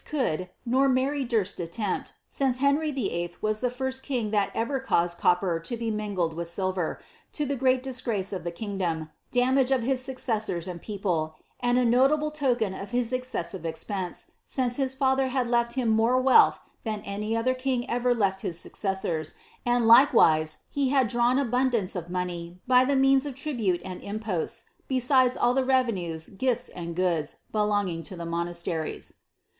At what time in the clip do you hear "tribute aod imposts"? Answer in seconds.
23.35-24.63